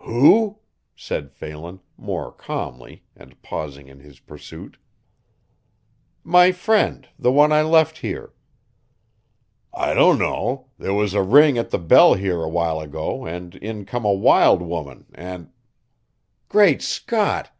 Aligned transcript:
"Who?" 0.00 0.58
said 0.94 1.32
Phelan, 1.32 1.80
more 1.96 2.30
calmly, 2.30 3.04
and 3.16 3.40
pausing 3.40 3.88
in 3.88 4.00
his 4.00 4.20
pursuit. 4.20 4.76
"My 6.22 6.52
friend 6.52 7.08
the 7.18 7.32
one 7.32 7.50
I 7.50 7.62
left 7.62 7.96
here." 8.00 8.34
"I 9.72 9.94
dunno 9.94 10.66
there 10.76 10.92
was 10.92 11.14
a 11.14 11.22
ring 11.22 11.56
at 11.56 11.70
the 11.70 11.78
bell 11.78 12.12
here 12.12 12.42
a 12.42 12.48
while 12.50 12.78
ago 12.78 13.24
and 13.24 13.54
in 13.54 13.86
come 13.86 14.04
a 14.04 14.12
wild 14.12 14.60
woman 14.60 15.06
and" 15.14 15.48
"Great 16.50 16.82
Scott! 16.82 17.50